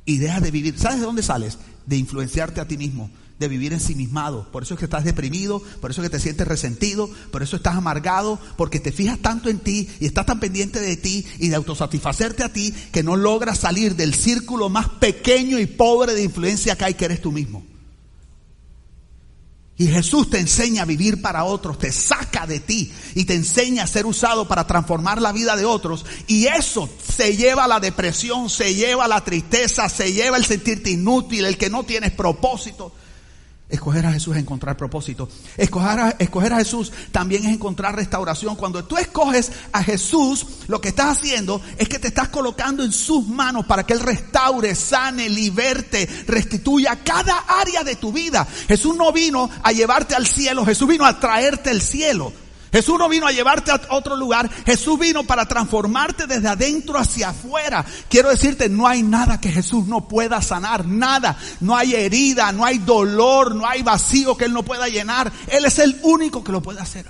[0.06, 0.80] Y dejas de vivir.
[0.80, 1.58] ¿Sabes de dónde sales?
[1.86, 4.50] De influenciarte a ti mismo de vivir ensimismado.
[4.52, 7.58] Por eso es que estás deprimido, por eso es que te sientes resentido, por eso
[7.58, 11.50] estás amargado, porque te fijas tanto en ti y estás tan pendiente de ti y
[11.50, 16.24] de autosatisfacerte a ti que no logras salir del círculo más pequeño y pobre de
[16.24, 17.64] influencia que hay, que eres tú mismo.
[19.78, 23.84] Y Jesús te enseña a vivir para otros, te saca de ti y te enseña
[23.84, 26.06] a ser usado para transformar la vida de otros.
[26.28, 30.46] Y eso se lleva a la depresión, se lleva a la tristeza, se lleva el
[30.46, 32.94] sentirte inútil, el que no tienes propósito.
[33.68, 35.28] Escoger a Jesús es encontrar propósito.
[35.58, 38.56] Escoger a, Jesús también es encontrar restauración.
[38.56, 42.92] Cuando tú escoges a Jesús, lo que estás haciendo es que te estás colocando en
[42.92, 48.48] sus manos para que Él restaure, sane, liberte, restituya cada área de tu vida.
[48.68, 52.45] Jesús no vino a llevarte al cielo, Jesús vino a traerte el cielo.
[52.76, 57.30] Jesús no vino a llevarte a otro lugar, Jesús vino para transformarte desde adentro hacia
[57.30, 57.86] afuera.
[58.10, 61.38] Quiero decirte, no hay nada que Jesús no pueda sanar, nada.
[61.62, 65.32] No hay herida, no hay dolor, no hay vacío que Él no pueda llenar.
[65.48, 67.06] Él es el único que lo puede hacer.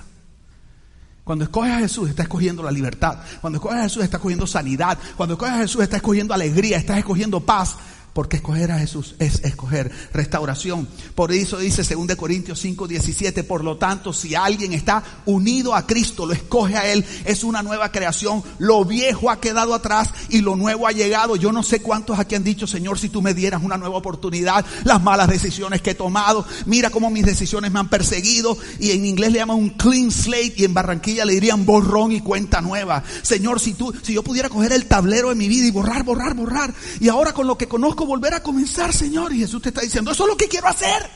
[1.24, 3.18] Cuando escoges a Jesús, estás escogiendo la libertad.
[3.40, 4.96] Cuando escoges a Jesús, estás escogiendo sanidad.
[5.16, 7.74] Cuando escoges a Jesús, estás escogiendo alegría, estás escogiendo paz.
[8.16, 10.88] Porque escoger a Jesús es escoger restauración.
[11.14, 15.86] Por eso dice 2 Corintios 5, 17, por lo tanto, si alguien está unido a
[15.86, 18.42] Cristo, lo escoge a Él, es una nueva creación.
[18.56, 21.36] Lo viejo ha quedado atrás y lo nuevo ha llegado.
[21.36, 24.64] Yo no sé cuántos aquí han dicho, Señor, si tú me dieras una nueva oportunidad,
[24.84, 28.56] las malas decisiones que he tomado, mira cómo mis decisiones me han perseguido.
[28.80, 32.22] Y en inglés le llaman un clean slate y en Barranquilla le dirían borrón y
[32.22, 33.04] cuenta nueva.
[33.20, 36.32] Señor, si tú, si yo pudiera coger el tablero de mi vida y borrar, borrar,
[36.32, 36.72] borrar.
[36.98, 39.32] Y ahora con lo que conozco volver a comenzar, Señor.
[39.32, 41.08] Y Jesús te está diciendo, eso es lo que quiero hacer.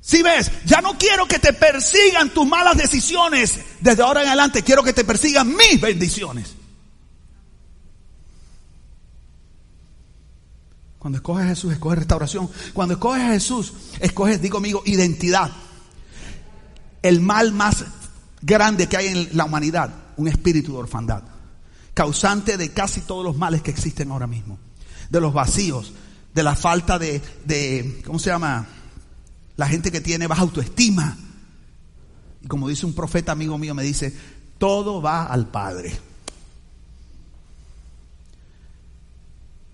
[0.00, 3.58] Si ves, ya no quiero que te persigan tus malas decisiones.
[3.80, 6.54] Desde ahora en adelante quiero que te persigan mis bendiciones.
[10.98, 12.50] Cuando escoges a Jesús, escoges restauración.
[12.72, 15.50] Cuando escoges a Jesús, escoges, digo amigo, identidad.
[17.02, 17.84] El mal más
[18.40, 21.33] grande que hay en la humanidad, un espíritu de orfandad
[21.94, 24.58] causante de casi todos los males que existen ahora mismo.
[25.08, 25.92] De los vacíos,
[26.34, 28.66] de la falta de, de ¿cómo se llama?
[29.56, 31.16] La gente que tiene baja autoestima.
[32.42, 34.14] Y como dice un profeta amigo mío, me dice,
[34.58, 35.96] todo va al Padre.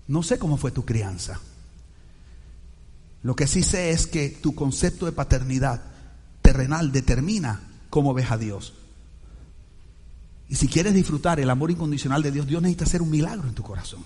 [0.07, 1.39] No sé cómo fue tu crianza.
[3.23, 5.81] Lo que sí sé es que tu concepto de paternidad
[6.41, 8.73] terrenal determina cómo ves a Dios.
[10.51, 13.55] Y si quieres disfrutar el amor incondicional de Dios, Dios necesita hacer un milagro en
[13.55, 14.03] tu corazón.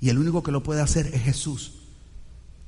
[0.00, 1.74] Y el único que lo puede hacer es Jesús.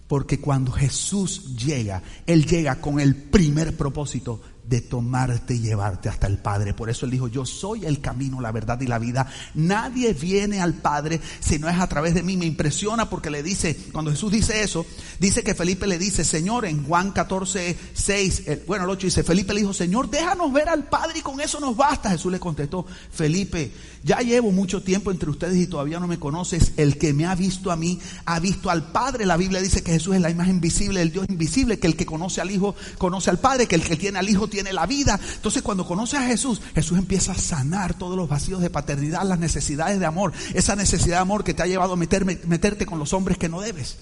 [0.06, 6.27] Porque cuando Jesús llega, Él llega con el primer propósito de tomarte y llevarte hasta
[6.27, 6.72] el Padre.
[6.72, 9.27] Por eso él dijo, yo soy el camino, la verdad y la vida.
[9.55, 12.37] Nadie viene al Padre si no es a través de mí.
[12.37, 14.87] Me impresiona porque le dice, cuando Jesús dice eso,
[15.18, 19.53] dice que Felipe le dice, Señor, en Juan 14, 6, bueno, el 8 dice, Felipe
[19.53, 22.11] le dijo, Señor, déjanos ver al Padre y con eso nos basta.
[22.11, 23.72] Jesús le contestó, Felipe,
[24.05, 26.72] ya llevo mucho tiempo entre ustedes y todavía no me conoces.
[26.77, 29.27] El que me ha visto a mí, ha visto al Padre.
[29.27, 32.07] La Biblia dice que Jesús es la imagen visible del Dios invisible, que el que
[32.07, 35.18] conoce al Hijo, conoce al Padre, que el que tiene al Hijo tiene la vida.
[35.34, 39.38] Entonces cuando conoces a Jesús, Jesús empieza a sanar todos los vacíos de paternidad, las
[39.38, 43.14] necesidades de amor, esa necesidad de amor que te ha llevado a meterte con los
[43.14, 43.96] hombres que no debes.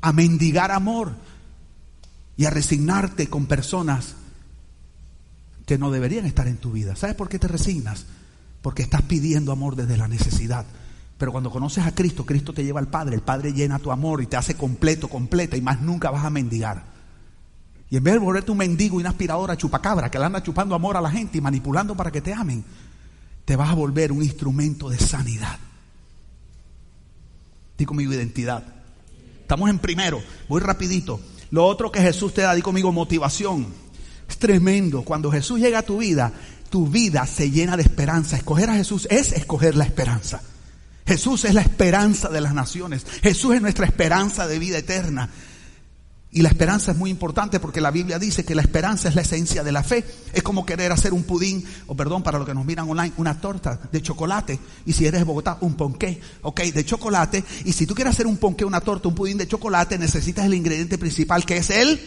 [0.00, 1.16] A mendigar amor
[2.36, 4.14] y a resignarte con personas
[5.66, 6.94] que no deberían estar en tu vida.
[6.94, 8.06] ¿Sabes por qué te resignas?
[8.62, 10.64] Porque estás pidiendo amor desde la necesidad.
[11.18, 14.22] Pero cuando conoces a Cristo, Cristo te lleva al Padre, el Padre llena tu amor
[14.22, 16.91] y te hace completo, completa y más nunca vas a mendigar.
[17.92, 20.74] Y en vez de volverte un mendigo y una aspiradora chupacabra que le anda chupando
[20.74, 22.64] amor a la gente y manipulando para que te amen,
[23.44, 25.58] te vas a volver un instrumento de sanidad.
[27.76, 28.64] Di conmigo identidad.
[29.42, 31.20] Estamos en primero, voy rapidito.
[31.50, 33.66] Lo otro que Jesús te da, di conmigo motivación.
[34.26, 35.02] Es tremendo.
[35.02, 36.32] Cuando Jesús llega a tu vida,
[36.70, 38.38] tu vida se llena de esperanza.
[38.38, 40.40] Escoger a Jesús es escoger la esperanza.
[41.06, 43.04] Jesús es la esperanza de las naciones.
[43.22, 45.28] Jesús es nuestra esperanza de vida eterna.
[46.34, 49.20] Y la esperanza es muy importante porque la Biblia dice que la esperanza es la
[49.20, 50.02] esencia de la fe.
[50.32, 53.38] Es como querer hacer un pudín, o perdón, para los que nos miran online, una
[53.38, 54.58] torta de chocolate.
[54.86, 57.44] Y si eres de Bogotá, un ponqué, ok, de chocolate.
[57.66, 60.54] Y si tú quieres hacer un ponqué, una torta, un pudín de chocolate, necesitas el
[60.54, 62.00] ingrediente principal que es el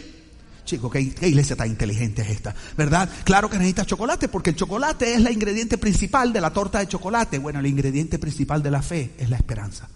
[0.65, 2.55] Chico, ¿qué, iglesia tan inteligente es esta?
[2.75, 3.07] ¿Verdad?
[3.23, 6.87] Claro que necesitas chocolate porque el chocolate es el ingrediente principal de la torta de
[6.87, 7.37] chocolate.
[7.37, 9.87] Bueno, el ingrediente principal de la fe es la esperanza.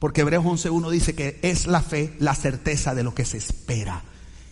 [0.00, 4.02] Porque Hebreos 11.1 dice que es la fe la certeza de lo que se espera.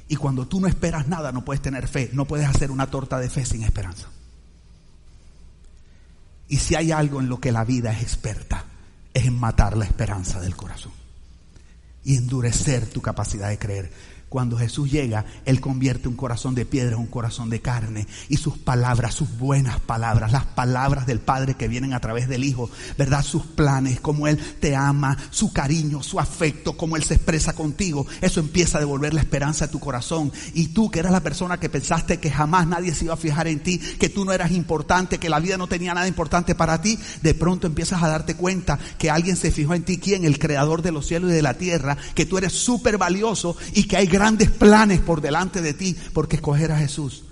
[0.07, 2.11] Y cuando tú no esperas nada, no puedes tener fe.
[2.13, 4.09] No puedes hacer una torta de fe sin esperanza.
[6.49, 8.65] Y si hay algo en lo que la vida es experta,
[9.15, 10.93] es en matar la esperanza del corazón.
[12.05, 13.91] Y endurecer tu capacidad de creer.
[14.29, 18.07] Cuando Jesús llega, Él convierte un corazón de piedra en un corazón de carne.
[18.29, 22.45] Y sus palabras, sus buenas palabras, las palabras del Padre que vienen a través del
[22.45, 23.25] Hijo, ¿verdad?
[23.25, 28.07] Sus planes, como Él te ama, su cariño, su afecto, como Él se expresa contigo.
[28.21, 30.31] Eso empieza a devolver la esperanza a tu corazón.
[30.53, 33.49] Y tú, que eras la persona que pensaste que jamás nadie se iba a fijar
[33.49, 36.83] en ti, que tú no eras importante, que la vida no tenía nada importante para
[36.83, 40.25] ti, de pronto empiezas a darte cuenta que alguien se fijó en ti, ¿quién?
[40.27, 43.85] El creador de los cielos y de la tierra, que tú eres súper valioso y
[43.85, 47.23] que hay grandes planes por delante de ti, porque escoger a Jesús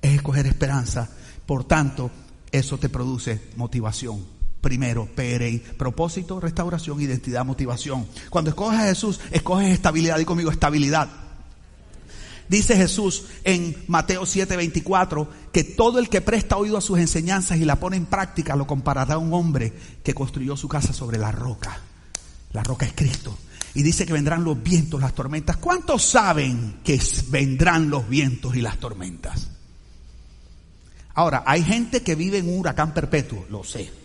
[0.00, 1.10] es escoger esperanza.
[1.46, 2.12] Por tanto,
[2.52, 4.24] eso te produce motivación.
[4.60, 8.06] Primero, PRI, propósito, restauración, identidad, motivación.
[8.30, 10.20] Cuando escoges a Jesús, escoges estabilidad.
[10.20, 11.08] Y conmigo, estabilidad.
[12.48, 17.64] Dice Jesús en Mateo 7:24 que todo el que presta oído a sus enseñanzas y
[17.64, 19.72] la pone en práctica lo comparará a un hombre
[20.04, 21.80] que construyó su casa sobre la roca.
[22.52, 23.36] La roca es Cristo.
[23.74, 25.56] Y dice que vendrán los vientos, las tormentas.
[25.56, 29.48] ¿Cuántos saben que vendrán los vientos y las tormentas?
[31.14, 34.01] Ahora, hay gente que vive en un huracán perpetuo, lo sé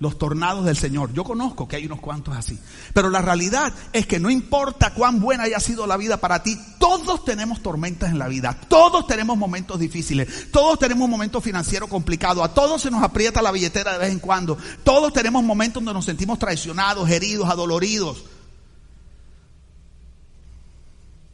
[0.00, 1.12] los tornados del Señor.
[1.12, 2.58] Yo conozco que hay unos cuantos así.
[2.94, 6.58] Pero la realidad es que no importa cuán buena haya sido la vida para ti,
[6.78, 11.86] todos tenemos tormentas en la vida, todos tenemos momentos difíciles, todos tenemos un momento financiero
[11.86, 15.84] complicado, a todos se nos aprieta la billetera de vez en cuando, todos tenemos momentos
[15.84, 18.24] donde nos sentimos traicionados, heridos, adoloridos.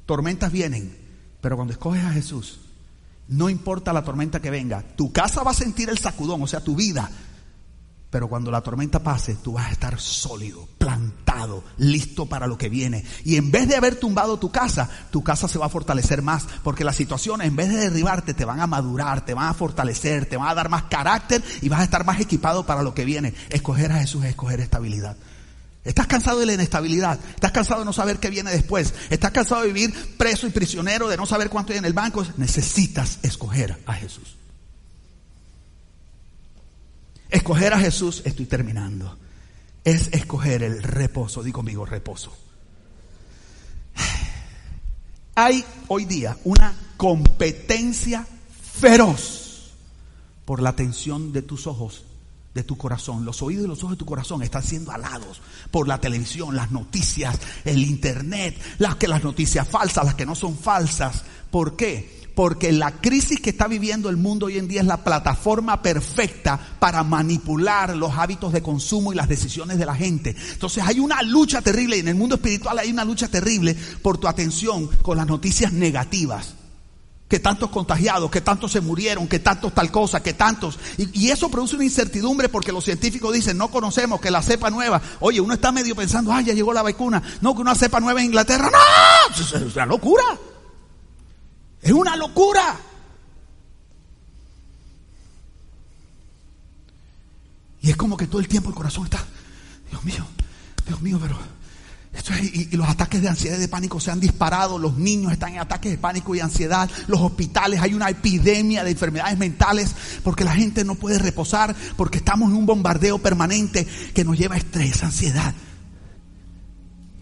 [0.06, 0.96] Tormentas vienen,
[1.40, 2.58] pero cuando escoges a Jesús,
[3.28, 6.60] no importa la tormenta que venga, tu casa va a sentir el sacudón, o sea,
[6.60, 7.10] tu vida
[8.16, 12.70] pero cuando la tormenta pase, tú vas a estar sólido, plantado, listo para lo que
[12.70, 13.04] viene.
[13.26, 16.46] Y en vez de haber tumbado tu casa, tu casa se va a fortalecer más.
[16.64, 20.24] Porque las situaciones, en vez de derribarte, te van a madurar, te van a fortalecer,
[20.24, 23.04] te van a dar más carácter y vas a estar más equipado para lo que
[23.04, 23.34] viene.
[23.50, 25.18] Escoger a Jesús es escoger estabilidad.
[25.84, 27.20] ¿Estás cansado de la inestabilidad?
[27.34, 28.94] ¿Estás cansado de no saber qué viene después?
[29.10, 32.24] ¿Estás cansado de vivir preso y prisionero, de no saber cuánto hay en el banco?
[32.38, 34.38] Necesitas escoger a Jesús.
[37.30, 39.16] Escoger a Jesús, estoy terminando,
[39.84, 41.42] es escoger el reposo.
[41.42, 42.36] Digo conmigo, reposo.
[45.34, 48.26] Hay hoy día una competencia
[48.78, 49.72] feroz
[50.44, 52.04] por la atención de tus ojos
[52.56, 55.86] de tu corazón, los oídos y los ojos de tu corazón están siendo alados por
[55.86, 60.56] la televisión, las noticias, el internet, las que las noticias falsas, las que no son
[60.56, 61.22] falsas.
[61.50, 62.25] ¿Por qué?
[62.36, 66.60] Porque la crisis que está viviendo el mundo hoy en día es la plataforma perfecta
[66.78, 70.36] para manipular los hábitos de consumo y las decisiones de la gente.
[70.52, 74.18] Entonces hay una lucha terrible y en el mundo espiritual hay una lucha terrible por
[74.18, 76.56] tu atención con las noticias negativas
[77.26, 80.78] que tantos contagiados, que tantos se murieron, que tantos tal cosa, que tantos.
[80.98, 85.00] Y, eso produce una incertidumbre porque los científicos dicen, no conocemos que la cepa nueva,
[85.20, 88.20] oye, uno está medio pensando, ay, ya llegó la vacuna, no, que una cepa nueva
[88.20, 90.22] en Inglaterra, no, es una locura.
[91.86, 92.76] Es una locura.
[97.80, 99.24] Y es como que todo el tiempo el corazón está,
[99.88, 100.26] Dios mío,
[100.84, 101.38] Dios mío, pero
[102.42, 105.60] y, los ataques de ansiedad y de pánico se han disparado, los niños están en
[105.60, 110.54] ataques de pánico y ansiedad, los hospitales, hay una epidemia de enfermedades mentales porque la
[110.54, 115.04] gente no puede reposar, porque estamos en un bombardeo permanente que nos lleva a estrés,
[115.04, 115.54] ansiedad.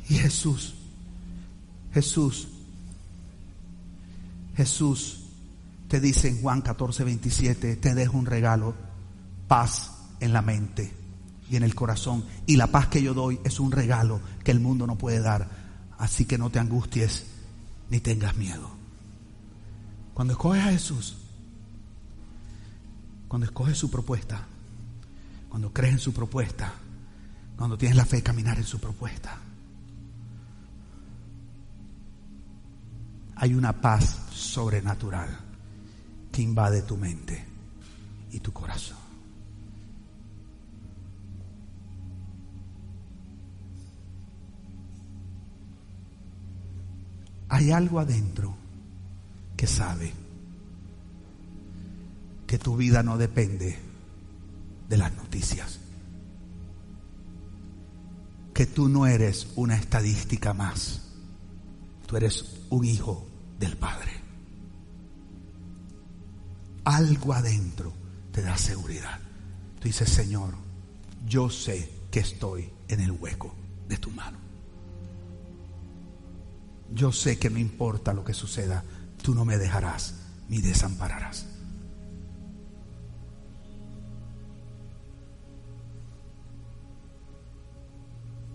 [0.09, 0.75] Y Jesús,
[1.93, 2.49] Jesús,
[4.57, 5.21] Jesús
[5.89, 8.75] te dice en Juan 14, 27, te dejo un regalo,
[9.49, 10.93] paz en la mente
[11.51, 12.25] y en el corazón.
[12.47, 15.49] Y la paz que yo doy es un regalo que el mundo no puede dar.
[15.99, 17.27] Así que no te angusties
[17.91, 18.71] ni tengas miedo.
[20.15, 21.17] Cuando escoges a Jesús,
[23.29, 24.47] cuando escoges su propuesta,
[25.49, 26.73] cuando crees en su propuesta,
[27.57, 29.39] cuando tienes la fe de caminar en su propuesta,
[33.37, 35.29] hay una paz sobrenatural
[36.31, 37.45] que invade tu mente
[38.33, 39.05] y tu corazón.
[47.55, 48.53] hay algo adentro
[49.57, 50.13] que sabe
[52.49, 53.79] que tu vida no depende
[54.89, 55.79] de las noticias.
[58.53, 61.04] Que tú no eres una estadística más.
[62.17, 63.27] Eres un hijo
[63.59, 64.13] del Padre.
[66.85, 67.93] Algo adentro
[68.33, 69.19] te da seguridad.
[69.81, 70.55] Tú dices, Señor,
[71.27, 73.55] yo sé que estoy en el hueco
[73.89, 74.45] de tu mano
[76.95, 78.85] yo sé que no importa lo que suceda,
[79.23, 80.15] tú no me dejarás
[80.49, 81.47] ni desampararás.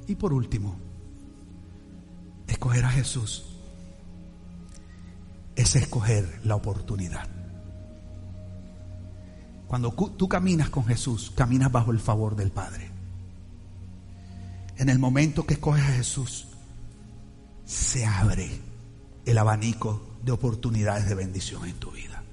[0.07, 0.75] Y por último,
[2.47, 3.48] escoger a Jesús
[5.59, 7.27] es escoger la oportunidad.
[9.67, 12.89] Cuando tú caminas con Jesús, caminas bajo el favor del Padre.
[14.77, 16.47] En el momento que escoges a Jesús,
[17.65, 18.49] se abre
[19.25, 22.23] el abanico de oportunidades de bendición en tu vida.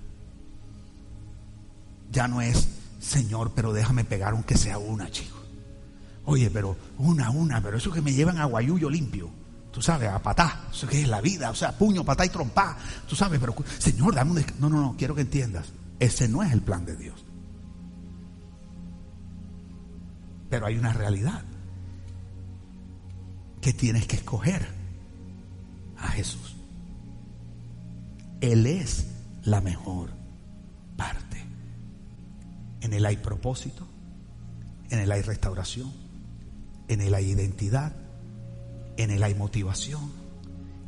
[2.13, 2.69] Ya no es,
[3.01, 5.37] Señor, pero déjame pegar aunque sea una, chico.
[6.27, 9.31] Oye, pero una, una, pero eso que me llevan a guayuyo limpio.
[9.77, 12.79] Tú sabes, a patá, eso que es la vida, o sea, puño, patá y trompa.
[13.07, 15.67] Tú sabes, pero Señor, dame un No, no, no, quiero que entiendas.
[16.01, 17.23] Ese no es el plan de Dios.
[20.49, 21.45] Pero hay una realidad
[23.61, 24.67] que tienes que escoger
[25.99, 26.57] a Jesús.
[28.41, 29.09] Él es
[29.43, 30.09] la mejor
[30.97, 31.45] parte.
[32.81, 33.87] En Él hay propósito,
[34.89, 35.93] en Él hay restauración,
[36.89, 38.06] en Él hay identidad,
[38.97, 40.11] en Él hay motivación,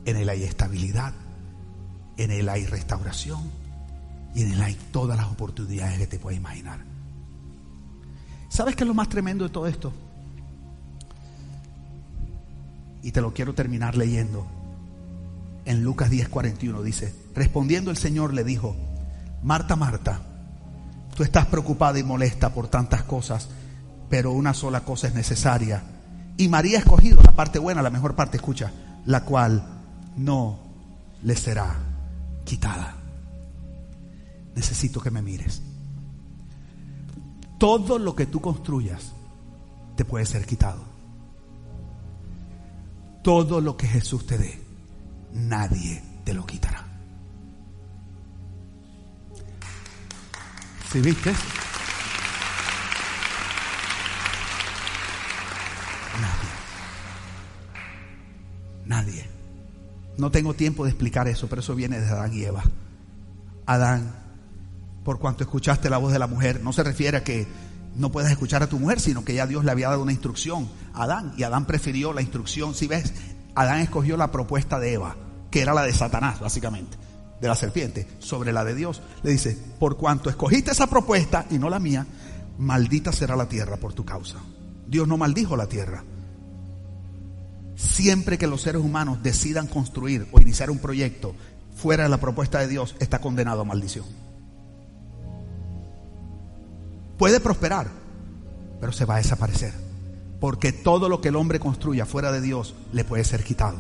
[0.05, 1.15] en Él hay estabilidad,
[2.17, 3.51] en Él hay restauración
[4.35, 6.81] y en Él hay todas las oportunidades que te puedas imaginar.
[8.49, 9.93] ¿Sabes qué es lo más tremendo de todo esto?
[13.03, 14.47] Y te lo quiero terminar leyendo
[15.69, 18.75] en Lucas 10:41 dice, respondiendo el Señor le dijo,
[19.43, 20.23] Marta, Marta,
[21.15, 23.51] tú estás preocupada y molesta por tantas cosas,
[24.09, 25.83] pero una sola cosa es necesaria.
[26.39, 28.73] Y María ha escogido la parte buena, la mejor parte, escucha,
[29.05, 29.63] la cual
[30.17, 30.59] no
[31.23, 31.77] le será
[32.45, 32.97] quitada.
[34.55, 35.61] Necesito que me mires.
[37.59, 39.13] Todo lo que tú construyas
[39.97, 40.83] te puede ser quitado.
[43.23, 44.69] Todo lo que Jesús te dé
[45.33, 46.85] nadie te lo quitará.
[50.91, 51.33] ¿Sí viste?
[58.89, 59.25] Nadie.
[60.17, 62.65] No tengo tiempo de explicar eso, pero eso viene de Adán y Eva.
[63.67, 64.15] Adán,
[65.05, 67.47] por cuanto escuchaste la voz de la mujer, no se refiere a que
[67.97, 70.69] no puedas escuchar a tu mujer, sino que ya Dios le había dado una instrucción
[70.95, 72.75] a Adán y Adán prefirió la instrucción.
[72.75, 73.13] Si ves,
[73.55, 75.17] Adán escogió la propuesta de Eva,
[75.51, 76.97] que era la de Satanás, básicamente,
[77.41, 79.03] de la serpiente, sobre la de Dios.
[79.23, 82.07] Le dice, por cuanto escogiste esa propuesta y no la mía,
[82.59, 84.39] maldita será la tierra por tu causa.
[84.87, 86.03] Dios no maldijo la tierra.
[87.79, 91.37] Siempre que los seres humanos decidan construir o iniciar un proyecto
[91.77, 94.05] fuera de la propuesta de Dios, está condenado a maldición.
[97.17, 97.87] Puede prosperar,
[98.81, 99.73] pero se va a desaparecer.
[100.41, 103.79] Porque todo lo que el hombre construya fuera de Dios le puede ser quitado.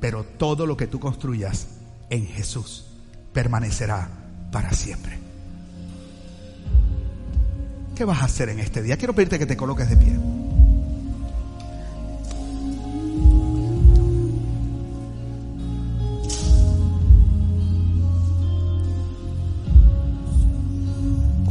[0.00, 1.66] Pero todo lo que tú construyas
[2.08, 2.86] en Jesús
[3.34, 4.08] permanecerá
[4.50, 5.18] para siempre.
[7.94, 8.96] ¿Qué vas a hacer en este día?
[8.96, 10.43] Quiero pedirte que te coloques de pie.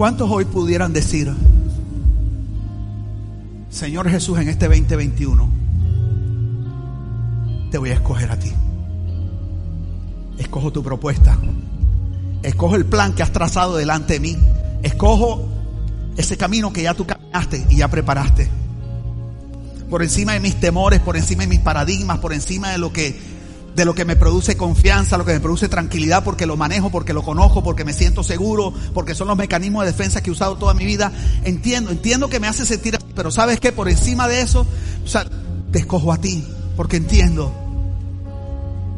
[0.04, 1.34] ¿Cuántos hoy pudieran decir,
[3.70, 5.50] Señor Jesús, en este 2021,
[7.72, 8.52] te voy a escoger a ti?
[10.38, 11.38] Escojo tu propuesta.
[12.42, 14.38] Escojo el plan que has trazado delante de mí.
[14.82, 15.48] Escojo
[16.18, 18.50] ese camino que ya tú caminaste y ya preparaste.
[19.90, 23.18] Por encima de mis temores, por encima de mis paradigmas, por encima de lo que
[23.76, 27.14] de lo que me produce confianza, lo que me produce tranquilidad porque lo manejo, porque
[27.14, 30.58] lo conozco, porque me siento seguro, porque son los mecanismos de defensa que he usado
[30.58, 31.12] toda mi vida.
[31.44, 34.68] Entiendo, entiendo que me hace sentir así, pero sabes que por encima de eso,
[35.04, 35.26] o sea,
[35.72, 36.46] te escojo a ti,
[36.76, 37.52] porque entiendo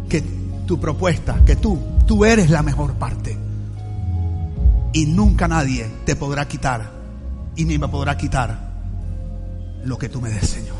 [0.09, 0.23] que
[0.65, 3.37] tu propuesta, que tú, tú eres la mejor parte.
[4.93, 6.91] Y nunca nadie te podrá quitar
[7.55, 8.71] y ni me podrá quitar
[9.83, 10.74] lo que tú me des, Señor.